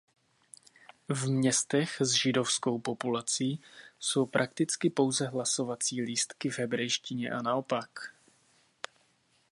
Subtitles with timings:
[1.09, 3.61] V městech s židovskou populací
[3.99, 7.99] jsou prakticky pouze hlasovací lístky v hebrejštině a naopak.